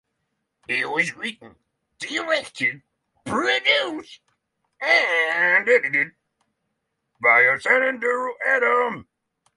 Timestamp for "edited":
5.69-6.13